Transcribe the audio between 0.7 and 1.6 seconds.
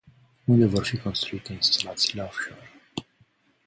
fi construite